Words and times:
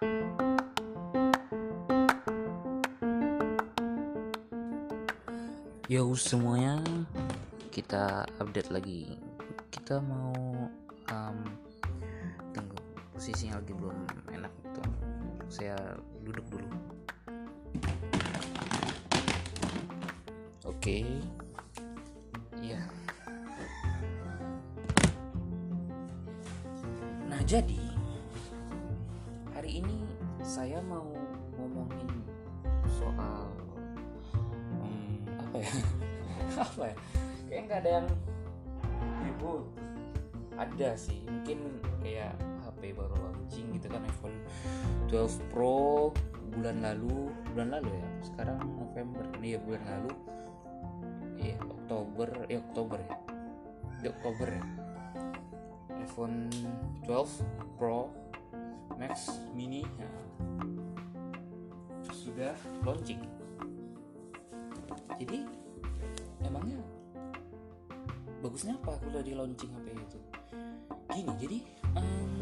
Yo 0.00 0.08
semuanya, 6.16 6.80
kita 7.68 8.24
update 8.40 8.72
lagi. 8.72 9.20
Kita 9.68 10.00
mau 10.00 10.32
um, 11.12 11.38
tunggu 12.56 12.80
posisinya 13.12 13.60
lagi 13.60 13.76
belum 13.76 14.00
enak 14.32 14.48
gitu. 14.64 14.80
Saya 15.52 15.76
duduk 16.24 16.48
dulu. 16.48 16.72
Oke. 20.64 21.04
Iya. 22.64 22.88
Nah, 27.28 27.44
jadi 27.44 27.79
ya? 35.60 35.70
apa 36.64 36.82
ya? 36.90 36.96
Kayak 37.48 37.62
nggak 37.68 37.80
ada 37.84 37.90
yang 38.02 38.08
heboh. 39.24 39.60
Ada 40.60 40.92
sih, 40.98 41.24
mungkin 41.24 41.80
kayak 42.04 42.36
HP 42.64 42.92
baru 42.92 43.16
launching 43.16 43.72
gitu 43.76 43.88
kan 43.88 44.04
iPhone 44.04 44.36
12 45.08 45.52
Pro 45.52 46.12
bulan 46.52 46.84
lalu, 46.84 47.32
bulan 47.52 47.80
lalu 47.80 47.90
ya. 47.92 48.08
Sekarang 48.24 48.58
November, 48.76 49.24
ini 49.40 49.56
ya 49.56 49.60
bulan 49.62 49.84
lalu. 49.88 50.12
Iya, 51.40 51.56
Oktober, 51.64 52.28
ya 52.50 52.58
Oktober 52.60 52.98
ya. 53.00 53.16
Di 54.00 54.06
Oktober 54.08 54.48
ya. 54.48 54.64
iPhone 56.00 56.48
12 57.06 57.76
Pro 57.76 58.08
Max 58.98 59.40
Mini 59.56 59.84
ya, 59.96 60.10
sudah 62.10 62.52
launching. 62.84 63.29
Jadi 65.20 65.44
emangnya 66.40 66.80
bagusnya 68.40 68.72
apa 68.80 68.96
kalau 68.96 69.20
di 69.20 69.36
launching 69.36 69.68
HP 69.68 69.86
itu? 69.92 70.18
Gini, 71.12 71.32
jadi 71.36 71.58
em, 72.00 72.32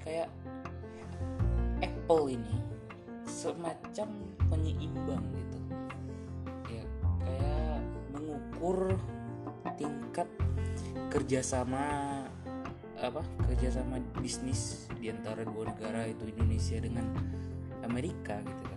kayak 0.00 0.32
Apple 1.84 2.32
ini 2.32 2.56
semacam 3.28 4.08
penyeimbang 4.48 5.24
gitu. 5.36 5.58
Ya, 6.72 6.84
kayak 7.20 7.76
mengukur 8.16 8.96
tingkat 9.76 10.28
kerjasama 11.12 11.84
apa 12.96 13.20
kerjasama 13.44 14.00
bisnis 14.24 14.88
di 14.96 15.12
antara 15.12 15.44
dua 15.44 15.68
negara 15.68 16.08
itu 16.08 16.24
Indonesia 16.32 16.80
dengan 16.80 17.04
Amerika 17.84 18.40
gitu 18.40 18.62
kan 18.64 18.75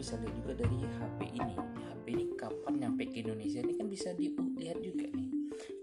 bisa 0.00 0.16
lihat 0.16 0.32
juga 0.40 0.52
dari 0.64 0.76
HP 0.80 1.18
ini. 1.36 1.54
HP 1.60 2.04
ini 2.16 2.24
kapan 2.32 2.74
nyampe 2.80 3.04
ke 3.04 3.20
Indonesia 3.20 3.60
ini 3.60 3.76
kan 3.76 3.86
bisa 3.92 4.16
dilihat 4.16 4.80
juga 4.80 5.12
nih. 5.12 5.28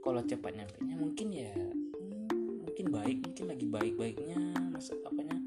Kalau 0.02 0.26
cepat 0.26 0.58
nyampe 0.58 0.78
nya 0.82 0.96
mungkin 0.98 1.28
ya 1.30 1.54
hmm, 1.54 2.66
mungkin 2.66 2.86
baik 2.90 3.18
mungkin 3.22 3.45
lagi 3.45 3.66
baik 3.70 3.94
baiknya 3.94 4.42
masa 4.73 4.98
apanya 5.06 5.38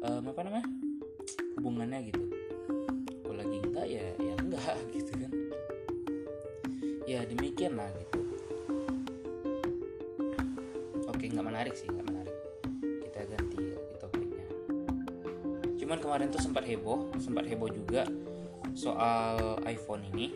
em, 0.00 0.24
apa 0.24 0.40
namanya 0.40 0.66
hubungannya 1.60 2.08
gitu. 2.08 2.24
Kalau 3.20 3.36
lagi 3.36 3.56
enggak 3.68 3.86
ya 3.92 4.04
ya 4.16 4.34
enggak 4.40 4.76
gitu 4.96 5.12
kan. 5.20 5.32
Ya 7.04 7.20
demikian 7.28 7.76
lah 7.76 7.92
gitu. 8.00 8.18
Oke 11.04 11.28
nggak 11.28 11.44
menarik 11.44 11.76
sih 11.76 11.92
cuman 15.90 16.06
kemarin 16.06 16.30
tuh 16.30 16.38
sempat 16.38 16.62
heboh 16.70 17.10
sempat 17.18 17.50
heboh 17.50 17.66
juga 17.66 18.06
soal 18.78 19.58
iPhone 19.66 20.06
ini. 20.14 20.30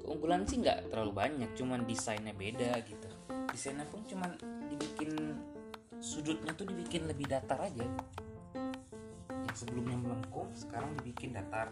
Keunggulan 0.00 0.48
sih 0.48 0.56
nggak 0.56 0.88
terlalu 0.88 1.12
banyak 1.12 1.52
cuman 1.52 1.84
desainnya 1.84 2.32
beda 2.32 2.80
gitu. 2.88 3.08
Desainnya 3.52 3.84
pun 3.92 4.00
cuman 4.08 4.40
dibikin 4.72 5.36
sudutnya 6.00 6.56
tuh 6.56 6.72
dibikin 6.72 7.12
lebih 7.12 7.28
datar 7.28 7.60
aja. 7.60 7.84
Yang 9.28 9.68
sebelumnya 9.68 10.00
melengkung 10.00 10.48
sekarang 10.56 10.96
dibikin 11.04 11.36
datar. 11.36 11.68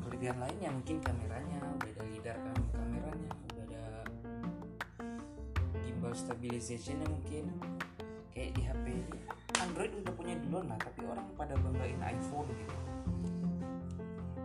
Kelebihan 0.00 0.40
lainnya 0.40 0.72
mungkin 0.72 0.96
kameranya 1.04 1.60
udah 1.76 1.92
ada 1.92 2.02
lidar 2.08 2.36
kam- 2.40 2.72
kameranya 2.72 3.30
udah 3.52 3.64
ada 3.68 3.84
gimbal 5.84 6.16
stabilizationnya 6.16 7.04
mungkin. 7.04 7.52
Kayak 8.32 8.50
di 8.56 8.62
HP 8.64 8.86
Android 9.72 10.04
udah 10.04 10.12
punya 10.12 10.36
duluan 10.36 10.68
lah 10.68 10.76
tapi 10.76 11.00
orang 11.08 11.24
pada 11.32 11.56
banggain 11.56 11.96
iPhone 12.04 12.44
gitu. 12.52 12.76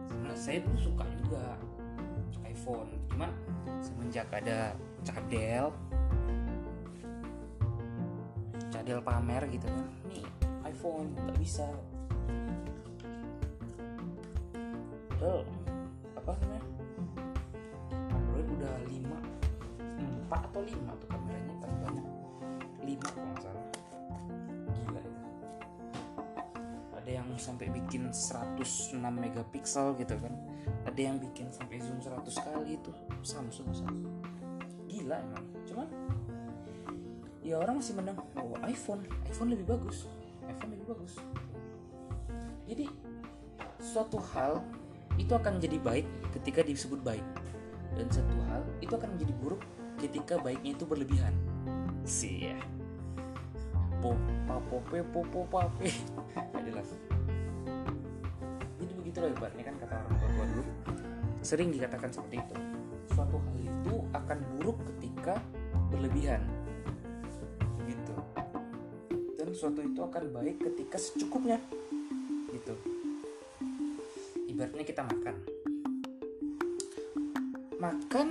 Sebenarnya 0.07 0.39
saya 0.39 0.63
tuh 0.63 0.79
suka 0.79 1.03
juga 1.19 1.59
iPhone 2.47 2.87
cuman 3.11 3.35
semenjak 3.83 4.31
ada 4.31 4.71
cadel 5.03 5.75
cadel 8.71 9.03
pamer 9.03 9.43
gitu 9.51 9.67
kan 9.67 9.87
nih 10.07 10.23
iPhone 10.63 11.11
nggak 11.11 11.35
bisa. 11.43 11.67
Padahal 15.11 15.43
apa 16.15 16.31
namanya 16.39 16.63
Android 18.15 18.47
udah 18.47 18.75
5 18.87 19.11
4 20.31 20.47
atau 20.47 20.61
5 20.63 20.71
tuh 21.03 21.07
kameranya 21.11 21.53
paling 21.59 21.79
banyak. 21.83 22.05
5 22.79 23.11
kalau 23.11 23.27
nggak 23.27 23.43
salah 23.43 23.76
ada 27.07 27.23
yang 27.23 27.39
sampai 27.39 27.71
bikin 27.71 28.11
106 28.11 28.99
megapiksel 28.99 29.95
gitu 29.95 30.19
kan. 30.19 30.35
Ada 30.83 30.99
yang 30.99 31.23
bikin 31.23 31.47
sampai 31.47 31.79
zoom 31.79 32.03
100 32.03 32.19
kali 32.35 32.75
itu 32.75 32.91
Samsung 33.23 33.71
Samsung. 33.71 34.11
Gila 34.91 35.15
emang. 35.15 35.47
Cuman 35.63 35.87
ya 37.39 37.63
orang 37.63 37.79
masih 37.79 37.95
menang 37.95 38.19
oh 38.35 38.59
iPhone 38.67 39.07
iPhone 39.23 39.55
lebih 39.55 39.71
bagus 39.71 40.03
iPhone 40.51 40.75
lebih 40.75 40.91
bagus. 40.91 41.15
Jadi 42.67 42.91
suatu 43.79 44.19
hal 44.35 44.59
itu 45.15 45.31
akan 45.31 45.63
menjadi 45.63 45.79
baik 45.79 46.07
ketika 46.35 46.59
disebut 46.59 46.99
baik. 47.07 47.23
Dan 47.95 48.11
satu 48.11 48.35
hal 48.51 48.67
itu 48.83 48.91
akan 48.91 49.15
menjadi 49.15 49.31
buruk 49.39 49.63
ketika 49.95 50.35
baiknya 50.43 50.75
itu 50.75 50.83
berlebihan. 50.83 51.31
Sih 52.03 52.51
ya 52.51 52.59
popa 54.15 54.55
pope 54.69 54.99
popo 55.11 55.39
pape 55.51 55.89
Nggak 56.53 56.63
jelas. 56.63 56.89
Jadi 58.77 58.93
begitu 58.93 59.17
loh 59.19 59.29
ibaratnya 59.33 59.63
kan 59.65 59.75
kata 59.81 59.95
orang 59.97 60.15
tua 60.15 60.45
dulu. 60.47 60.63
Sering 61.41 61.69
dikatakan 61.73 62.09
seperti 62.13 62.35
itu. 62.39 62.55
Suatu 63.11 63.35
hal 63.41 63.57
itu 63.59 63.95
akan 64.13 64.37
buruk 64.55 64.77
ketika 64.93 65.41
berlebihan. 65.89 66.43
Gitu. 67.87 68.15
Dan 69.35 69.47
suatu 69.55 69.79
itu 69.81 69.99
akan 69.99 70.23
baik 70.31 70.57
ketika 70.61 70.97
secukupnya. 71.01 71.57
Gitu. 72.53 72.73
Ibaratnya 74.47 74.85
kita 74.85 75.01
makan. 75.03 75.35
Makan 77.77 78.27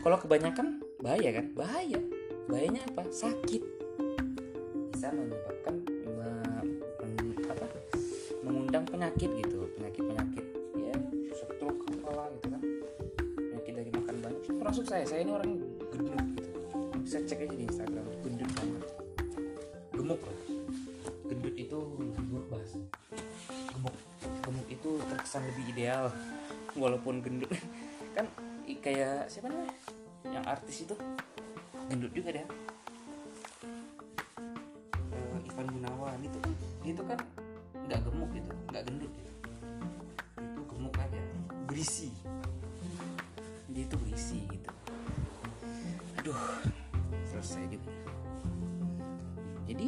kalau 0.00 0.16
kebanyakan 0.16 0.80
bahaya 1.04 1.30
kan? 1.36 1.46
Bahaya. 1.52 2.00
Bahayanya 2.48 2.82
apa? 2.90 3.04
Sakit 3.12 3.79
bisa 5.00 5.16
menyebabkan 5.16 5.80
me- 6.12 6.76
men- 7.00 7.40
apa? 7.48 7.66
mengundang 8.44 8.84
penyakit 8.84 9.32
gitu 9.32 9.64
penyakit 9.72 10.04
penyakit 10.04 10.46
ya 10.76 10.92
stroke 11.32 11.88
kepala 11.88 12.28
gitu 12.36 12.52
kan. 12.52 12.62
Penyakit 13.32 13.72
dari 13.80 13.90
makan 13.96 14.16
banyak. 14.20 14.42
Termasuk 14.60 14.84
saya. 14.84 15.08
Saya 15.08 15.24
ini 15.24 15.32
orang 15.32 15.56
gendut 15.88 16.20
gitu. 16.36 16.50
Bisa 17.00 17.16
cek 17.24 17.48
aja 17.48 17.56
di 17.56 17.64
Instagram 17.64 18.04
gendut 18.20 18.50
banget. 18.52 18.82
Gemuk 19.96 20.20
loh. 20.20 20.38
Gendut 21.32 21.54
itu 21.56 21.78
buruk 22.28 22.46
bahas. 22.52 22.72
Gemuk. 23.72 23.96
Gemuk 24.20 24.68
itu 24.68 24.90
terkesan 25.08 25.48
lebih 25.48 25.64
ideal. 25.72 26.12
Walaupun 26.76 27.24
gendut. 27.24 27.48
Kan 28.20 28.28
kayak 28.84 29.32
siapa 29.32 29.48
namanya? 29.48 29.72
Yang 30.28 30.44
artis 30.44 30.76
itu. 30.84 30.94
Gendut 31.88 32.12
juga 32.12 32.36
dia 32.36 32.44
nggak 38.70 38.84
gendut 38.86 39.12
gitu. 39.12 39.30
itu 40.38 40.60
gemuk 40.70 40.94
aja. 40.96 41.22
Berisi. 41.66 42.10
Dia 43.70 43.82
itu 43.86 43.96
berisi 43.98 44.38
gitu. 44.46 44.70
Aduh 46.22 46.40
selesai 47.26 47.66
juga. 47.70 47.92
Jadi 49.66 49.86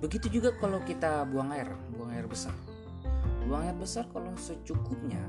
begitu 0.00 0.26
juga 0.40 0.56
kalau 0.56 0.80
kita 0.88 1.28
buang 1.28 1.52
air 1.52 1.68
buang 1.92 2.12
air 2.16 2.24
besar. 2.24 2.56
Buang 3.44 3.68
air 3.68 3.76
besar 3.76 4.08
kalau 4.12 4.32
secukupnya 4.40 5.20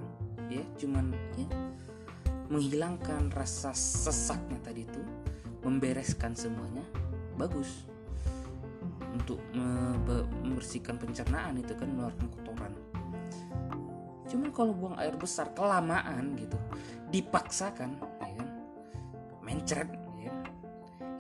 ya 0.52 0.64
cuman 0.76 1.16
ya 1.40 1.48
menghilangkan 2.52 3.32
rasa 3.32 3.72
sesaknya 3.72 4.60
tadi 4.60 4.84
itu 4.84 5.00
membereskan 5.64 6.36
semuanya 6.36 6.84
bagus 7.40 7.88
untuk 9.22 9.38
membersihkan 10.42 10.98
pencernaan 10.98 11.62
itu 11.62 11.78
kan 11.78 11.86
mengeluarkan 11.94 12.28
kotoran. 12.34 12.74
Cuman 14.26 14.50
kalau 14.50 14.74
buang 14.74 14.98
air 14.98 15.14
besar 15.14 15.54
kelamaan 15.54 16.34
gitu 16.40 16.58
dipaksakan 17.14 18.00
ya 18.24 18.34
kan 18.40 18.50
mencret 19.46 19.90
ya 20.18 20.32
kan? 20.32 20.38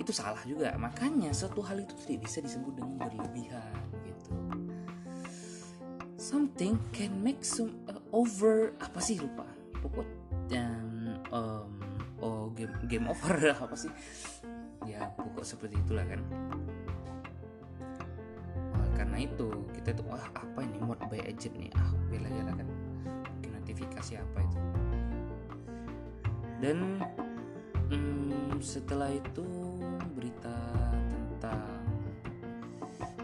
itu 0.02 0.12
salah 0.16 0.42
juga. 0.50 0.74
Makanya 0.82 1.30
satu 1.30 1.62
hal 1.62 1.86
itu 1.86 1.94
tidak 2.02 2.26
bisa 2.26 2.42
disebut 2.42 2.74
dengan 2.74 2.98
berlebihan 2.98 3.76
gitu. 4.02 4.34
Something 6.18 6.82
can 6.90 7.14
make 7.22 7.46
some 7.46 7.86
uh, 7.86 8.02
over 8.10 8.74
apa 8.82 8.98
sih 8.98 9.22
lupa 9.22 9.46
pokok 9.82 10.06
dan 10.46 11.18
um, 11.34 11.82
oh 12.22 12.50
game 12.54 12.74
game 12.90 13.06
over 13.06 13.36
apa 13.70 13.76
sih? 13.78 13.92
Ya 14.90 15.06
pokok 15.14 15.46
seperti 15.46 15.78
itulah 15.78 16.08
kan 16.08 16.22
karena 19.12 19.28
itu 19.28 19.52
kita 19.76 19.92
tuh 19.92 20.08
wah 20.08 20.24
apa 20.24 20.64
ini? 20.64 20.80
Mod 20.80 21.04
by 21.12 21.20
agent 21.28 21.52
nih. 21.60 21.68
Ah 21.76 21.92
bela 22.08 22.32
bela 22.32 22.56
kan. 22.56 22.64
Mungkin 23.28 23.52
notifikasi 23.60 24.24
apa 24.24 24.40
itu? 24.40 24.58
Dan 26.64 26.96
hmm, 27.92 28.56
setelah 28.64 29.12
itu 29.12 29.44
berita 30.16 30.56
tentang 31.12 31.60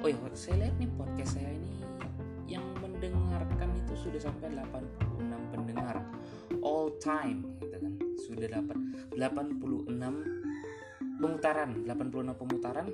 oh 0.03 0.11
ya 0.11 0.19
saya 0.35 0.67
lihat 0.67 0.75
nih 0.75 0.91
podcast 0.91 1.39
saya 1.39 1.55
ini 1.55 1.79
yang 2.51 2.67
mendengarkan 2.83 3.71
itu 3.79 3.95
sudah 3.95 4.19
sampai 4.19 4.51
86 4.59 5.23
pendengar. 5.55 6.03
All 6.67 6.99
time 6.99 7.47
gitu 7.63 7.79
kan. 7.79 7.95
Sudah 8.27 8.59
dapat 8.59 8.75
86 9.15 9.87
pemutaran 11.23 11.79
86 11.87 12.35
pemutaran. 12.35 12.91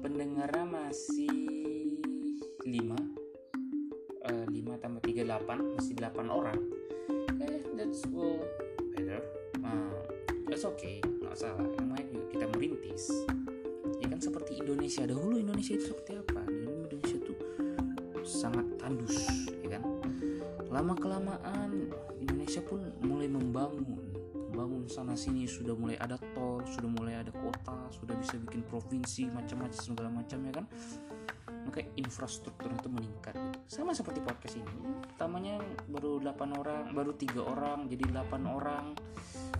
Pendengarnya 0.00 0.64
masih 0.64 1.49
5 2.64 3.20
uh, 4.26 4.46
5 4.48 4.82
tambah 4.82 5.00
3 5.02 5.24
8 5.26 5.76
masih 5.76 5.94
8 5.96 6.28
orang. 6.28 6.58
Eh 7.40 7.60
that's 7.76 8.04
well 8.12 8.40
better. 8.92 9.20
Uh, 9.64 10.00
that's 10.46 10.64
okay 10.64 11.00
nggak 11.00 11.36
salah. 11.36 11.64
Namanya 11.80 12.04
juga 12.12 12.24
kita 12.36 12.46
merintis. 12.52 13.04
Ya 14.00 14.06
kan 14.08 14.20
seperti 14.20 14.60
Indonesia. 14.60 15.02
Dahulu 15.08 15.40
Indonesia 15.40 15.76
itu 15.76 15.92
seperti 15.92 16.20
apa? 16.20 16.42
Indonesia 16.48 17.16
itu 17.16 17.32
sangat 18.24 18.66
tandus 18.76 19.16
ya 19.64 19.80
kan? 19.80 19.82
Lama 20.70 20.94
kelamaan 20.94 21.90
Indonesia 22.20 22.60
pun 22.62 22.84
mulai 23.02 23.26
membangun. 23.26 24.12
Bangun 24.50 24.84
sana 24.90 25.16
sini 25.16 25.48
sudah 25.48 25.72
mulai 25.72 25.96
ada 25.96 26.20
tol 26.36 26.60
sudah 26.68 26.90
mulai 26.90 27.16
ada 27.16 27.32
kota 27.32 27.88
sudah 27.94 28.12
bisa 28.18 28.36
bikin 28.36 28.60
provinsi 28.68 29.30
macam-macam 29.32 29.78
segala 29.78 30.10
macam 30.12 30.38
ya 30.44 30.52
kan 30.52 30.66
maka 31.70 31.86
infrastruktur 31.94 32.66
itu 32.66 32.90
meningkat. 32.90 33.38
Sama 33.70 33.94
seperti 33.94 34.18
podcast 34.26 34.58
ini. 34.58 34.74
Pertamanya 35.06 35.62
baru 35.86 36.18
8 36.18 36.58
orang 36.58 36.90
baru 36.90 37.14
tiga 37.14 37.46
orang 37.46 37.86
jadi 37.86 38.10
8 38.10 38.42
orang. 38.42 38.98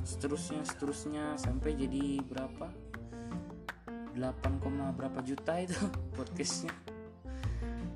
Seterusnya 0.03 0.67
seterusnya 0.67 1.39
sampai 1.39 1.79
jadi 1.79 2.19
berapa? 2.27 2.67
8, 4.19 4.99
berapa 4.99 5.23
juta 5.23 5.55
itu 5.63 5.79
podcastnya. 6.19 6.75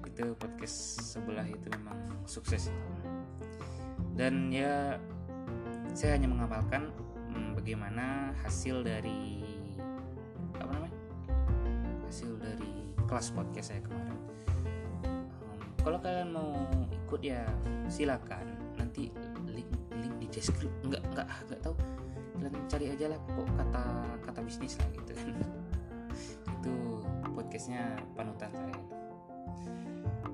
Itu 0.07 0.39
podcast 0.39 1.11
sebelah 1.19 1.51
itu 1.51 1.67
memang 1.75 1.99
sukses. 2.31 2.71
Dan 4.15 4.55
ya 4.55 4.95
saya 5.91 6.15
hanya 6.15 6.31
mengamalkan 6.31 6.95
hmm, 7.35 7.59
bagaimana 7.59 8.31
hasil 8.47 8.87
dari 8.87 9.44
kelas 13.15 13.31
podcast 13.31 13.71
saya 13.71 13.79
kemarin. 13.87 14.19
Um, 15.07 15.23
kalau 15.87 16.03
kalian 16.03 16.35
mau 16.35 16.51
ikut 16.91 17.23
ya 17.23 17.47
silakan. 17.87 18.43
Nanti 18.75 19.15
link 19.47 19.71
link 19.95 20.15
di 20.19 20.27
deskripsi 20.35 20.83
nggak 20.83 21.15
nggak 21.15 21.29
nggak 21.47 21.61
tahu. 21.63 21.79
Kalian 22.35 22.67
cari 22.67 22.91
aja 22.91 23.15
lah 23.15 23.19
kok 23.23 23.47
kata 23.55 23.85
kata 24.19 24.41
bisnis 24.43 24.75
lah 24.83 24.89
gitu 24.99 25.15
kan. 25.15 25.31
Itu 26.59 26.75
podcastnya 27.39 28.03
panutan 28.19 28.51
saya. 28.51 28.83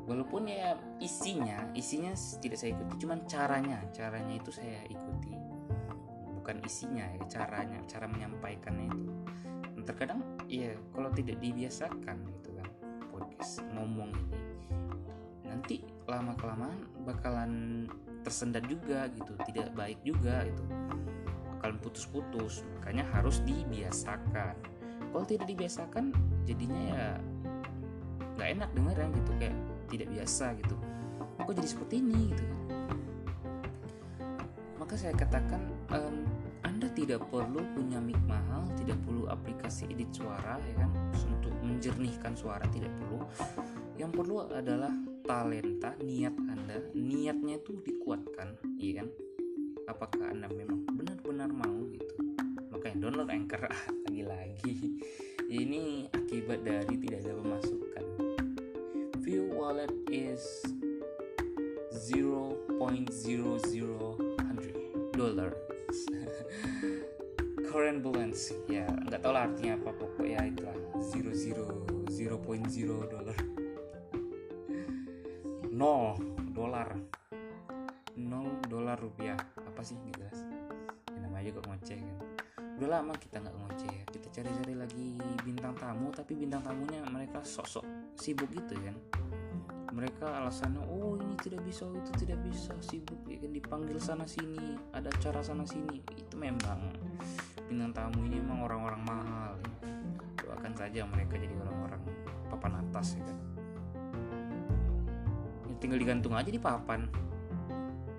Walaupun 0.08 0.48
ya 0.48 0.72
isinya 1.04 1.68
isinya 1.76 2.16
tidak 2.40 2.64
saya 2.64 2.72
ikuti. 2.72 3.04
Cuman 3.04 3.28
caranya 3.28 3.84
caranya 3.92 4.40
itu 4.40 4.56
saya 4.56 4.88
ikuti. 4.88 5.36
Bukan 6.32 6.64
isinya 6.64 7.04
ya 7.12 7.28
caranya 7.28 7.76
cara 7.84 8.08
menyampaikannya 8.08 8.88
itu. 8.88 9.12
Dan 9.76 9.82
terkadang 9.84 10.24
ya 10.48 10.72
kalau 10.96 11.12
tidak 11.12 11.36
dibiasakan 11.44 12.24
gitu 12.24 12.49
ngomong 13.72 14.12
ini 14.14 14.40
nanti 15.50 15.76
lama 16.06 16.32
kelamaan 16.38 16.78
bakalan 17.02 17.52
tersendat 18.22 18.64
juga 18.68 19.08
gitu 19.10 19.32
tidak 19.48 19.72
baik 19.74 19.98
juga 20.04 20.44
itu 20.46 20.62
bakalan 21.60 21.76
putus-putus 21.84 22.64
makanya 22.80 23.04
harus 23.12 23.44
dibiasakan. 23.44 24.56
Kalau 25.12 25.24
tidak 25.28 25.46
dibiasakan 25.52 26.16
jadinya 26.48 26.80
ya 26.88 27.06
nggak 28.40 28.48
enak 28.56 28.70
denger 28.72 28.96
ya 28.96 29.06
gitu 29.12 29.30
kayak 29.36 29.56
tidak 29.92 30.08
biasa 30.16 30.46
gitu. 30.56 30.76
Kok 31.44 31.52
jadi 31.52 31.68
seperti 31.68 31.94
ini? 32.00 32.32
gitu 32.32 32.44
kan. 32.48 32.60
Maka 34.80 34.94
saya 34.96 35.12
katakan 35.12 35.60
um, 35.92 36.24
anda 36.64 36.88
tidak 36.96 37.20
perlu 37.28 37.60
punya 37.76 38.00
mic 38.00 38.16
mahal, 38.24 38.64
tidak 38.80 38.96
perlu 39.04 39.28
aplikasi 39.28 39.84
edit 39.92 40.08
suara 40.16 40.56
ya 40.56 40.74
kan 40.80 40.90
menjernihkan 41.62 42.36
suara 42.36 42.64
tidak 42.68 42.92
perlu. 42.98 43.20
Yang 43.96 44.12
perlu 44.16 44.36
adalah 44.48 44.92
talenta, 45.24 45.94
niat 46.00 46.34
Anda, 46.36 46.76
niatnya 46.96 47.60
itu 47.60 47.76
dikuatkan, 47.84 48.56
iya 48.80 49.04
kan? 49.04 49.08
Apakah 49.88 50.32
Anda 50.32 50.48
memang 50.48 50.86
benar-benar 50.88 51.52
mau 51.52 51.84
gitu? 51.92 52.14
Makanya 52.72 52.96
download 52.96 53.30
Anchor 53.30 53.68
lagi-lagi. 54.08 54.96
Ini 55.50 56.06
akibat 56.14 56.62
dari 56.62 56.94
tidak 56.98 57.20
ada 57.26 57.34
pemasukan. 57.38 58.04
View 59.20 59.52
wallet 59.52 59.92
is 60.08 60.64
0.00 61.92 64.30
dollar 65.20 65.52
current 67.70 68.02
balance. 68.02 68.50
Ya 68.66 68.82
nggak 68.82 69.22
tahu 69.22 69.30
lah 69.30 69.46
artinya 69.46 69.78
apa 69.78 69.90
pokoknya 69.94 70.42
itulah 70.50 70.74
zero 70.98 71.30
zero 71.30 71.66
zero 72.10 72.36
point 72.42 72.66
zero 72.66 73.06
dollar. 73.06 73.38
Nol 75.70 76.18
dolar. 76.50 76.98
Nol 78.18 78.58
dolar 78.66 78.98
rupiah. 78.98 79.38
Apa 79.62 79.86
sih 79.86 79.94
nggak 79.94 80.18
jelas. 80.18 80.38
Ya, 81.14 81.16
namanya 81.22 81.54
juga 81.54 81.62
ngoceh 81.70 81.98
kan. 82.02 82.16
Udah 82.82 82.88
lama 82.90 83.14
kita 83.14 83.38
nggak 83.38 83.54
ngoceh. 83.54 83.90
Ya 83.94 84.04
kita 84.10 84.28
cari-cari 84.34 84.74
lagi 84.74 85.08
bintang 85.46 85.78
tamu 85.78 86.10
tapi 86.10 86.34
bintang 86.34 86.66
tamunya 86.66 87.06
mereka 87.06 87.38
sok-sok 87.46 87.86
sibuk 88.18 88.50
gitu 88.50 88.74
kan. 88.82 88.98
Mereka 89.90 90.22
alasannya 90.22 90.86
oh 90.86 91.18
ini 91.18 91.34
tidak 91.38 91.62
bisa 91.62 91.86
itu 91.86 92.10
tidak 92.26 92.42
bisa 92.42 92.74
sibuk. 92.82 93.22
Ya 93.30 93.38
kan 93.38 93.54
dipanggil 93.54 93.98
sana 94.02 94.26
sini 94.26 94.74
ada 94.90 95.06
acara 95.06 95.38
sana 95.38 95.62
sini. 95.62 96.02
Itu 96.18 96.34
memang 96.34 96.90
bintang 97.80 98.12
tamu 98.12 98.28
ini 98.28 98.36
memang 98.44 98.68
orang-orang 98.68 99.02
mahal. 99.08 99.52
Doakan 100.36 100.76
saja 100.76 101.00
mereka 101.08 101.40
jadi 101.40 101.56
orang-orang 101.64 102.04
papan 102.52 102.76
atas 102.76 103.16
ya 103.16 103.24
kan? 103.24 103.38
Ya, 105.64 105.74
tinggal 105.80 105.96
digantung 105.96 106.36
aja 106.36 106.52
di 106.52 106.60
papan. 106.60 107.08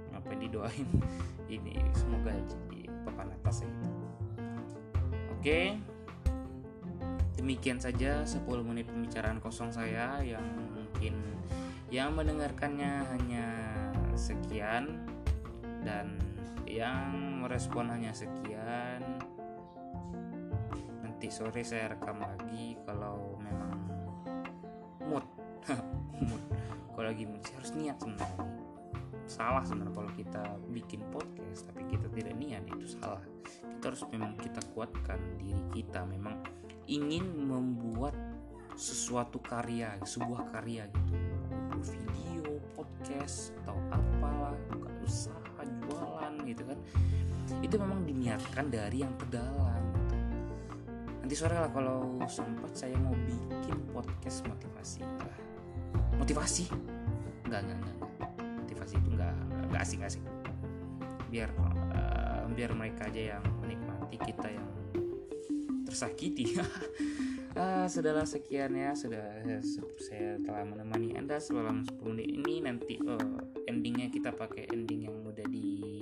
Ngapain 0.09 0.41
didoain? 0.41 0.89
Ini 1.61 1.77
semoga 1.93 2.33
jadi 2.33 2.89
papan 3.05 3.37
atas 3.37 3.61
ya. 3.61 3.69
Oke. 5.37 5.77
Demikian 7.37 7.77
saja 7.77 8.25
10 8.25 8.41
menit 8.65 8.89
pembicaraan 8.89 9.37
kosong 9.37 9.69
saya 9.69 10.25
yang 10.25 10.41
mungkin 10.73 11.13
yang 11.93 12.17
mendengarkannya 12.17 13.05
hanya 13.13 13.45
sekian 14.17 15.05
dan 15.85 16.17
yang 16.65 17.41
merespon 17.45 17.91
hanya 17.91 18.09
sekian 18.15 19.00
sore 21.41 21.65
saya 21.65 21.97
rekam 21.97 22.21
lagi 22.21 22.77
kalau 22.85 23.33
memang 23.41 23.73
mood. 25.09 25.25
Mood. 26.21 26.43
Kalau 26.93 27.07
lagi 27.09 27.25
mood 27.25 27.41
harus 27.57 27.73
niat 27.73 27.97
sebenarnya. 27.97 28.45
Salah 29.25 29.65
sebenarnya 29.65 29.95
kalau 29.97 30.11
kita 30.13 30.43
bikin 30.69 31.01
podcast 31.09 31.65
tapi 31.65 31.89
kita 31.89 32.05
tidak 32.13 32.37
niat 32.37 32.61
itu 32.69 32.93
salah. 32.93 33.25
Kita 33.41 33.89
harus 33.89 34.05
memang 34.13 34.37
kita 34.37 34.61
kuatkan 34.77 35.17
diri 35.41 35.65
kita. 35.73 36.05
Memang 36.05 36.45
ingin 36.85 37.25
membuat 37.49 38.13
sesuatu 38.77 39.41
karya 39.41 39.97
sebuah 40.05 40.53
karya 40.53 40.85
gitu. 40.93 41.17
Video 41.89 42.61
podcast 42.77 43.57
atau 43.65 43.81
apalah 43.89 44.53
buka 44.69 44.93
usaha 45.01 45.65
jualan 45.89 46.37
gitu 46.45 46.69
kan. 46.69 46.77
Itu 47.65 47.81
memang 47.81 48.05
diniatkan 48.05 48.69
dari 48.69 49.01
yang 49.01 49.17
terdalam. 49.17 49.80
Nanti 51.31 51.47
sore 51.47 51.55
lah 51.55 51.71
kalau 51.71 52.19
sempat 52.27 52.75
saya 52.75 52.91
mau 52.99 53.15
bikin 53.15 53.79
podcast 53.95 54.43
motivasi. 54.51 54.99
Lah 54.99 55.39
motivasi 56.19 56.67
enggak 57.47 57.71
enggak, 57.71 57.79
enggak. 57.79 57.97
motivasi 58.59 58.93
itu 58.99 59.09
enggak 59.15 59.35
enggak 59.39 59.79
asing 59.79 60.03
asing 60.03 60.23
biar 61.31 61.47
uh, 61.95 62.43
biar 62.51 62.75
mereka 62.75 63.07
aja 63.07 63.39
yang 63.39 63.43
menikmati 63.63 64.19
kita 64.19 64.51
yang 64.51 64.67
tersakiti. 65.87 66.51
Ah, 67.51 67.83
sudahlah 67.83 68.23
sekian 68.23 68.71
ya. 68.79 68.95
Sudah 68.95 69.43
saya 69.99 70.39
telah 70.39 70.63
menemani 70.63 71.19
anda 71.19 71.35
selama 71.35 71.83
10 71.83 72.15
menit 72.15 72.27
ini. 72.31 72.63
Nanti 72.63 72.95
uh, 73.03 73.43
endingnya 73.67 74.07
kita 74.07 74.31
pakai 74.31 74.71
ending 74.71 75.11
yang 75.11 75.19
udah 75.19 75.43
di 75.51 75.99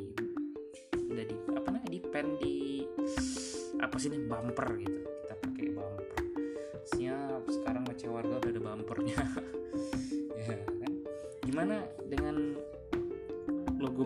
udah 0.94 1.26
di 1.26 1.36
apa 1.54 1.68
namanya 1.74 1.90
di 1.90 2.00
pen 2.06 2.38
di 2.38 2.86
apa 3.82 3.96
sih 3.98 4.14
ini 4.14 4.30
bumper 4.30 4.70
gitu 4.78 4.99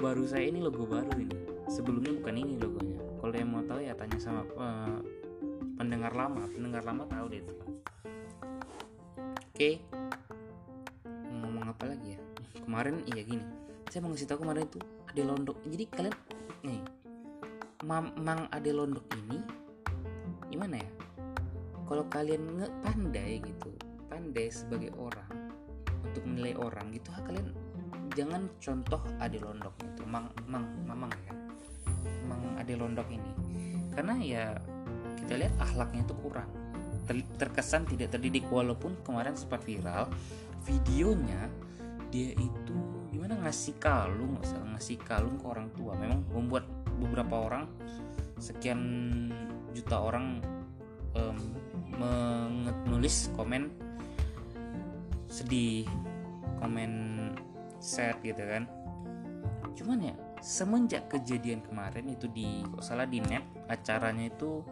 baru 0.03 0.27
saya 0.27 0.51
ini 0.51 0.59
logo 0.59 0.83
baru 0.83 1.15
ini. 1.15 1.31
Sebelumnya 1.71 2.11
bukan 2.19 2.35
ini 2.35 2.59
logonya. 2.59 2.99
Kalau 3.23 3.33
yang 3.39 3.49
mau 3.55 3.63
tahu 3.63 3.79
ya 3.79 3.95
tanya 3.95 4.19
sama 4.19 4.43
uh, 4.59 4.99
pendengar 5.79 6.11
lama. 6.11 6.43
Pendengar 6.51 6.83
lama 6.83 7.07
tahu 7.07 7.31
deh 7.31 7.39
itu. 7.39 7.55
Oke. 9.55 9.71
Ngomong 11.07 11.71
apa 11.71 11.87
lagi 11.87 12.19
ya? 12.19 12.19
Kemarin 12.59 12.99
iya 13.07 13.23
gini. 13.23 13.47
Saya 13.87 14.03
mau 14.03 14.11
ngasih 14.11 14.27
tahu 14.27 14.43
kemarin 14.43 14.67
itu 14.67 14.83
ada 15.13 15.21
londok 15.29 15.57
jadi 15.69 15.85
kalian 15.93 16.15
nih 16.65 16.81
Mang 17.85 18.49
Ade 18.49 18.73
Londok 18.73 19.05
ini 19.13 19.37
gimana 20.49 20.81
ya? 20.81 20.89
Kalau 21.85 22.09
kalian 22.09 22.41
nggak 22.57 22.73
pandai 22.81 23.37
gitu 23.45 23.69
pandai 24.09 24.49
sebagai 24.49 24.89
orang 24.97 25.53
untuk 26.01 26.25
menilai 26.25 26.57
orang 26.57 26.89
gitu 26.89 27.13
kalian 27.21 27.53
jangan 28.13 28.45
contoh 28.61 29.01
Ade 29.17 29.41
Londok 29.41 29.73
itu 29.81 30.01
Mang 30.05 30.29
Mang 30.45 30.65
Mamang 30.85 31.11
ya. 31.25 31.33
Mang 32.29 32.41
Ade 32.57 32.73
Londok 32.77 33.09
ini. 33.09 33.31
Karena 33.93 34.15
ya 34.21 34.45
kita 35.17 35.33
lihat 35.37 35.53
akhlaknya 35.61 36.01
itu 36.05 36.15
kurang. 36.21 36.49
Ter 37.09 37.19
terkesan 37.37 37.89
tidak 37.89 38.13
terdidik. 38.13 38.47
Walaupun 38.47 39.01
kemarin 39.01 39.35
sempat 39.35 39.65
viral 39.65 40.07
videonya 40.63 41.49
dia 42.13 42.31
itu 42.37 42.77
gimana? 43.09 43.37
Ngasih 43.43 43.75
kalung 43.81 44.39
ngasih 44.39 44.97
kalung 45.03 45.35
ke 45.41 45.45
orang 45.49 45.67
tua. 45.73 45.97
Memang 45.97 46.25
membuat 46.31 46.65
beberapa 47.01 47.49
orang 47.49 47.65
sekian 48.37 48.81
juta 49.73 49.97
orang 49.97 50.39
um, 51.17 51.37
menulis 52.85 53.29
komen 53.37 53.69
sedih 55.29 55.85
komen 56.61 57.12
sad 57.83 58.23
gitu 58.23 58.39
kan. 58.39 58.63
Cuman 59.75 59.99
ya 59.99 60.15
semenjak 60.39 61.11
kejadian 61.11 61.59
kemarin 61.59 62.07
itu 62.07 62.31
di 62.31 62.63
kok 62.71 62.83
salah 62.83 63.03
di 63.03 63.19
net 63.19 63.43
acaranya 63.67 64.31
itu 64.31 64.63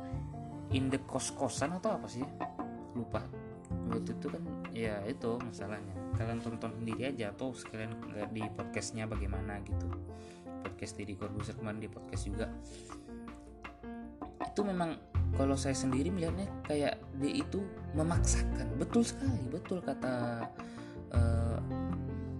in 0.72 0.88
the 0.88 1.00
kos 1.04 1.36
kosan 1.36 1.76
atau 1.76 2.00
apa 2.00 2.08
sih? 2.08 2.24
Lupa. 2.96 3.20
Waktu 3.92 4.16
itu 4.16 4.28
kan 4.32 4.44
ya 4.72 5.04
itu 5.04 5.36
masalahnya. 5.44 5.92
Kalian 6.16 6.40
tonton 6.40 6.72
sendiri 6.80 7.12
aja 7.12 7.36
atau 7.36 7.52
sekalian 7.52 7.92
lihat 8.16 8.32
di 8.32 8.44
podcastnya 8.56 9.04
bagaimana 9.04 9.60
gitu. 9.68 9.92
Podcast 10.64 10.96
di 10.96 11.16
Corbuzier 11.20 11.56
kemarin 11.60 11.84
di 11.84 11.92
podcast 11.92 12.24
juga. 12.24 12.48
Itu 14.44 14.62
memang 14.64 14.96
kalau 15.36 15.56
saya 15.56 15.76
sendiri 15.76 16.12
melihatnya 16.12 16.48
kayak 16.68 17.00
dia 17.20 17.32
itu 17.32 17.64
memaksakan. 17.96 18.76
Betul 18.80 19.08
sekali 19.08 19.44
betul 19.48 19.80
kata 19.80 20.46
uh, 21.16 21.60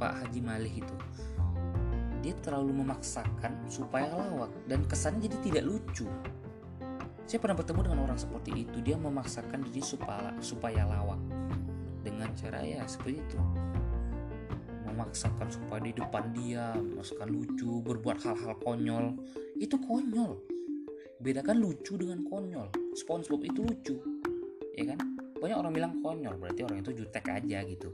Pak 0.02 0.18
Haji 0.18 0.42
Malih 0.42 0.82
itu 0.82 0.96
dia 2.26 2.34
terlalu 2.42 2.82
memaksakan 2.82 3.70
supaya 3.70 4.10
lawak 4.18 4.50
dan 4.66 4.82
kesannya 4.90 5.30
jadi 5.30 5.38
tidak 5.46 5.64
lucu. 5.70 6.10
Saya 7.30 7.38
pernah 7.38 7.58
bertemu 7.62 7.82
dengan 7.86 8.00
orang 8.10 8.18
seperti 8.18 8.66
itu 8.66 8.78
dia 8.82 8.98
memaksakan 8.98 9.62
diri 9.70 9.82
supaya 9.86 10.34
supaya 10.42 10.90
lawak 10.90 11.22
dengan 12.02 12.34
cara 12.34 12.66
ya 12.66 12.82
seperti 12.90 13.22
itu. 13.22 13.38
Memaksakan 14.90 15.54
supaya 15.54 15.86
di 15.86 15.94
depan 15.94 16.34
dia 16.34 16.74
memaksakan 16.74 17.30
lucu 17.30 17.86
berbuat 17.86 18.26
hal-hal 18.26 18.58
konyol. 18.58 19.06
Itu 19.62 19.78
konyol. 19.86 20.34
Bedakan 21.22 21.62
lucu 21.62 21.94
dengan 22.02 22.26
konyol. 22.26 22.74
SpongeBob 22.98 23.42
itu 23.46 23.62
lucu 23.62 23.96
ya 24.74 24.98
kan? 24.98 24.98
Banyak 25.38 25.58
orang 25.62 25.74
bilang 25.74 25.94
konyol 26.02 26.42
berarti 26.42 26.66
orang 26.66 26.82
itu 26.82 26.90
jutek 27.06 27.26
aja 27.34 27.62
gitu 27.66 27.94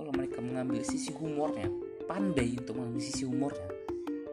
kalau 0.00 0.16
mereka 0.16 0.40
mengambil 0.40 0.80
sisi 0.80 1.12
humornya 1.12 1.68
pandai 2.08 2.56
untuk 2.56 2.80
mengambil 2.80 3.04
sisi 3.04 3.28
humornya 3.28 3.68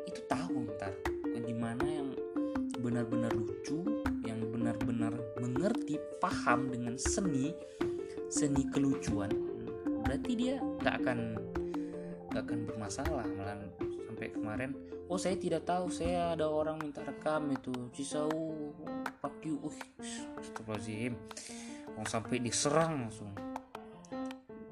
itu 0.07 0.23
tahu 0.31 0.63
ntar 0.79 0.95
di 1.43 1.51
mana 1.51 1.83
yang 1.83 2.09
benar-benar 2.79 3.31
lucu 3.35 3.83
yang 4.23 4.39
benar-benar 4.47 5.11
mengerti 5.43 5.99
paham 6.23 6.71
dengan 6.71 6.95
seni 6.95 7.51
seni 8.31 8.63
kelucuan 8.71 9.31
berarti 10.07 10.31
dia 10.39 10.55
nggak 10.59 10.95
akan 11.03 11.19
nggak 12.31 12.43
akan 12.47 12.59
bermasalah 12.67 13.27
malah 13.35 13.59
sampai 14.17 14.33
kemarin. 14.33 14.71
Oh 15.07 15.15
saya 15.15 15.37
tidak 15.37 15.63
tahu 15.63 15.93
saya 15.93 16.33
ada 16.33 16.49
orang 16.49 16.81
minta 16.81 17.05
rekam 17.05 17.53
itu 17.53 17.71
Cisau 17.93 18.33
you. 19.45 19.55
Uh 19.61 19.75
astagfirullahaladzim. 20.41 21.13
Sampai 22.03 22.41
diserang 22.43 23.07
langsung 23.07 23.31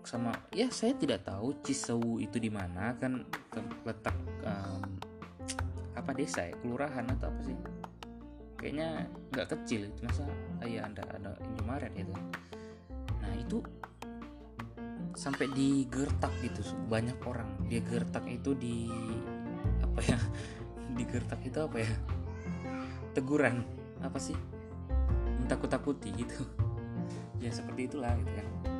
sama 0.06 0.32
ya 0.54 0.70
saya 0.70 0.94
tidak 0.94 1.26
tahu 1.26 1.58
Cisau 1.66 2.22
itu 2.22 2.38
di 2.38 2.54
mana 2.54 2.94
kan 3.02 3.26
letak 3.82 4.14
um, 4.46 4.86
apa 5.98 6.12
desa 6.14 6.46
ya? 6.46 6.54
Kelurahan 6.62 7.10
atau 7.18 7.34
apa 7.34 7.42
sih? 7.42 7.58
Kayaknya 8.62 9.10
nggak 9.34 9.48
kecil 9.58 9.90
itu 9.90 10.00
masa 10.06 10.30
ayah 10.62 10.86
anda 10.86 11.02
ada 11.10 11.34
Indomaret 11.42 11.90
itu. 11.98 12.14
Nah 13.26 13.34
itu 13.34 13.58
sampai 15.18 15.50
digertak 15.50 16.30
gitu 16.46 16.62
banyak 16.86 17.18
orang. 17.26 17.50
Dia 17.66 17.82
gertak 17.82 18.30
itu 18.30 18.54
di 18.54 18.86
apa 19.82 20.00
ya 20.06 20.20
digertak 21.00 21.42
itu 21.42 21.58
apa 21.58 21.82
ya? 21.82 21.92
Teguran 23.18 23.66
apa 24.06 24.22
sih? 24.22 24.38
Mentakut-takuti 25.42 26.14
gitu. 26.14 26.46
Ya 27.36 27.52
seperti 27.52 27.86
itulah 27.86 28.16
gitu 28.18 28.32
kan 28.32 28.75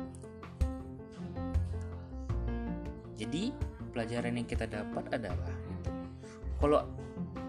jadi 3.16 3.52
pelajaran 3.96 4.36
yang 4.36 4.48
kita 4.48 4.68
dapat 4.68 5.08
adalah 5.08 5.52
kalau 6.60 6.84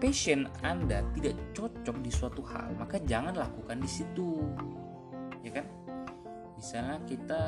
passion 0.00 0.48
anda 0.64 1.04
tidak 1.12 1.36
cocok 1.52 1.96
di 2.00 2.10
suatu 2.12 2.40
hal 2.48 2.72
maka 2.76 2.96
jangan 3.04 3.36
lakukan 3.36 3.76
di 3.80 3.88
situ. 3.88 4.44
Ya 5.44 5.60
kan? 5.60 5.66
Misalnya 6.56 6.98
kita 7.04 7.42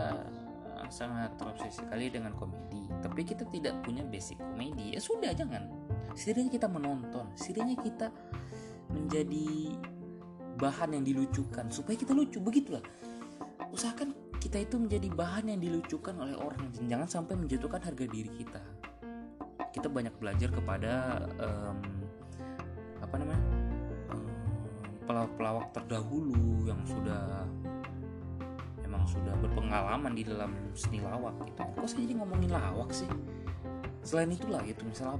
sangat 0.88 1.36
terobsesi 1.36 1.84
sekali 1.84 2.08
dengan 2.08 2.32
komedi. 2.36 2.84
Tapi 3.00 3.20
kita 3.24 3.44
tidak 3.48 3.80
punya 3.84 4.04
basic 4.04 4.36
komedi 4.40 4.96
ya 4.96 5.00
sudah 5.00 5.32
jangan. 5.32 5.68
Setidaknya 6.12 6.52
kita 6.60 6.68
menonton 6.68 7.24
setidaknya 7.36 7.76
kita 7.80 8.08
menjadi 8.90 9.78
bahan 10.60 10.98
yang 10.98 11.04
dilucukan 11.06 11.72
supaya 11.72 11.96
kita 11.96 12.12
lucu. 12.12 12.40
Begitulah 12.42 12.82
usahakan 13.70 14.14
kita 14.40 14.64
itu 14.64 14.76
menjadi 14.80 15.08
bahan 15.12 15.52
yang 15.52 15.60
dilucukan 15.60 16.14
oleh 16.16 16.34
orang. 16.34 16.72
Jangan 16.88 17.08
sampai 17.08 17.34
menjatuhkan 17.36 17.80
harga 17.84 18.04
diri 18.08 18.30
kita. 18.32 18.62
Kita 19.70 19.86
banyak 19.86 20.14
belajar 20.18 20.50
kepada 20.50 21.22
um, 21.38 21.78
apa 23.00 23.14
namanya 23.20 23.42
pelawak-pelawak 25.06 25.66
terdahulu 25.74 26.70
yang 26.70 26.78
sudah 26.86 27.42
memang 28.78 29.02
sudah 29.06 29.34
berpengalaman 29.42 30.14
di 30.14 30.22
dalam 30.22 30.54
seni 30.74 31.02
lawak 31.02 31.34
gitu. 31.46 31.62
Kok 31.62 31.86
saya 31.86 32.00
jadi 32.06 32.14
ngomongin 32.18 32.50
lawak 32.50 32.90
sih? 32.94 33.10
Selain 34.02 34.30
itulah 34.30 34.62
gitu 34.66 34.82
misalnya 34.86 35.18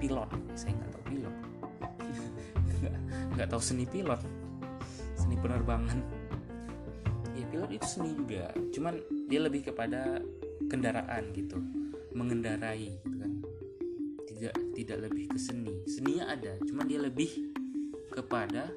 pilot. 0.00 0.28
Saya 0.54 0.72
nggak 0.76 0.90
tahu 0.92 1.04
pilot. 1.10 1.34
Nggak 3.36 3.48
tahu 3.48 3.62
seni 3.64 3.84
pilot. 3.88 4.20
Seni 5.16 5.36
penerbangan 5.40 6.21
pilot 7.52 7.68
itu 7.68 7.84
seni 7.84 8.10
juga. 8.16 8.48
Cuman 8.72 8.94
dia 9.28 9.40
lebih 9.44 9.68
kepada 9.68 10.24
kendaraan 10.72 11.36
gitu. 11.36 11.60
Mengendarai 12.16 12.88
gitu 12.88 13.16
kan. 13.20 13.32
Tidak 14.24 14.54
tidak 14.72 14.98
lebih 15.12 15.28
ke 15.28 15.38
seni. 15.38 15.84
Seninya 15.84 16.32
ada 16.32 16.56
cuman 16.64 16.88
dia 16.88 17.00
lebih 17.04 17.52
kepada 18.08 18.72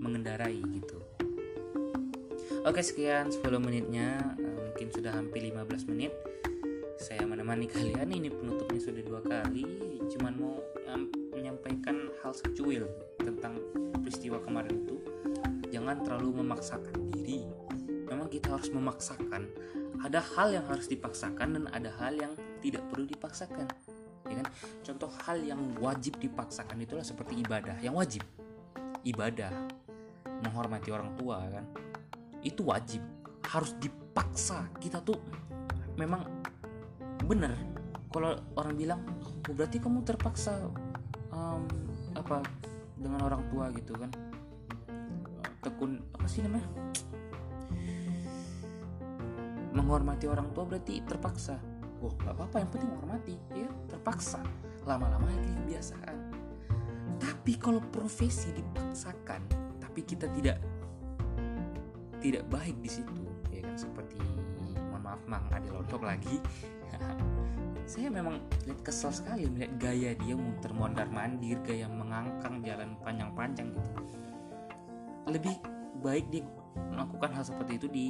mengendarai 0.00 0.56
gitu. 0.64 0.98
Oke 2.64 2.80
sekian 2.80 3.28
10 3.28 3.44
menitnya. 3.60 4.16
Mungkin 4.40 4.88
sudah 4.96 5.12
hampir 5.12 5.44
15 5.52 5.92
menit. 5.92 6.16
Saya 6.96 7.28
menemani 7.28 7.68
kalian. 7.72 8.08
Ini 8.08 8.32
penutupnya 8.32 8.80
sudah 8.80 9.02
dua 9.04 9.20
kali. 9.20 9.64
Cuman 10.16 10.32
mau 10.40 10.56
menyampaikan 11.36 12.08
hal 12.24 12.32
secuil 12.32 12.88
tentang 13.20 13.60
peristiwa 14.00 14.40
kemarin 14.40 14.72
itu. 14.88 14.96
Jangan 15.68 16.00
terlalu 16.00 16.40
memaksakan 16.40 17.12
diri 17.12 17.44
kita 18.26 18.52
harus 18.52 18.70
memaksakan 18.70 19.48
ada 20.04 20.20
hal 20.36 20.52
yang 20.52 20.66
harus 20.68 20.86
dipaksakan 20.86 21.56
dan 21.56 21.64
ada 21.72 21.90
hal 21.98 22.12
yang 22.14 22.32
tidak 22.60 22.84
perlu 22.92 23.08
dipaksakan 23.08 23.66
ya 24.30 24.42
kan? 24.42 24.48
Contoh 24.82 25.10
hal 25.26 25.38
yang 25.42 25.60
wajib 25.78 26.18
dipaksakan 26.18 26.82
itulah 26.82 27.06
seperti 27.06 27.42
ibadah. 27.42 27.78
Yang 27.80 27.94
wajib 27.94 28.22
ibadah 29.06 29.52
menghormati 30.42 30.90
orang 30.90 31.14
tua 31.14 31.42
kan? 31.46 31.64
Itu 32.42 32.66
wajib. 32.66 33.02
Harus 33.46 33.78
dipaksa. 33.78 34.66
Kita 34.82 34.98
tuh 35.02 35.18
memang 35.94 36.26
bener 37.26 37.54
kalau 38.12 38.38
orang 38.54 38.74
bilang 38.78 39.00
oh, 39.24 39.54
berarti 39.54 39.82
kamu 39.82 40.06
terpaksa 40.06 40.70
um, 41.32 41.66
apa 42.14 42.42
dengan 42.98 43.22
orang 43.26 43.42
tua 43.50 43.70
gitu 43.74 43.94
kan? 43.94 44.10
Tekun 45.62 45.98
apa 46.14 46.26
sih 46.30 46.46
namanya 46.46 46.85
menghormati 49.86 50.26
orang 50.26 50.50
tua 50.50 50.66
berarti 50.66 50.98
terpaksa. 51.06 51.62
Wah 52.02 52.12
gak 52.18 52.34
apa-apa 52.34 52.56
yang 52.58 52.70
penting 52.74 52.90
menghormati 52.90 53.34
ya 53.54 53.70
terpaksa. 53.86 54.42
Lama-lama 54.82 55.30
itu 55.30 55.54
kebiasaan 55.62 56.36
tapi 57.16 57.56
kalau 57.56 57.80
profesi 57.94 58.52
dipaksakan 58.52 59.40
tapi 59.80 60.00
kita 60.04 60.28
tidak 60.36 60.58
tidak 62.20 62.44
baik 62.50 62.76
di 62.82 62.90
situ 62.90 63.14
ya 63.54 63.62
kan? 63.64 63.76
Seperti 63.78 64.18
mohon 64.90 65.02
maaf 65.04 65.22
mang 65.30 65.46
ada 65.54 65.68
lontok 65.70 66.02
lagi. 66.04 66.42
Saya 67.86 68.10
memang 68.10 68.42
lihat 68.66 68.82
kesel 68.82 69.14
sekali 69.14 69.46
melihat 69.46 69.78
gaya 69.78 70.10
dia 70.18 70.34
muter 70.34 70.74
mondar 70.74 71.06
mandir 71.06 71.62
gaya 71.62 71.86
mengangkang 71.86 72.58
jalan 72.66 72.98
panjang-panjang 73.06 73.70
gitu. 73.70 73.90
Lebih 75.30 75.54
baik 76.02 76.26
dia 76.34 76.42
melakukan 76.90 77.30
hal 77.30 77.44
seperti 77.46 77.78
itu 77.78 77.86
di 77.86 78.06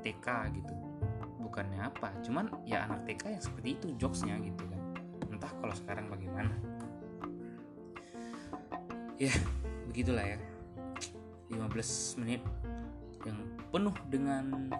TK 0.00 0.26
gitu 0.58 0.74
bukannya 1.52 1.84
apa 1.84 2.08
cuman 2.24 2.48
ya 2.64 2.88
anak 2.88 3.04
TK 3.04 3.36
yang 3.36 3.44
seperti 3.44 3.68
itu 3.76 3.86
jokesnya 4.00 4.40
gitu 4.40 4.64
kan. 4.64 4.80
Entah 5.28 5.52
kalau 5.60 5.76
sekarang 5.76 6.08
bagaimana. 6.08 6.56
Ya 9.20 9.36
begitulah 9.84 10.24
ya. 10.24 10.40
15 11.52 12.24
menit 12.24 12.40
yang 13.28 13.36
penuh 13.68 13.92
dengan 14.08 14.72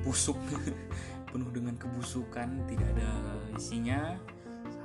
busuk 0.00 0.40
penuh 1.30 1.52
dengan 1.52 1.76
kebusukan 1.76 2.48
tidak 2.64 2.88
ada 2.96 3.10
isinya 3.52 4.16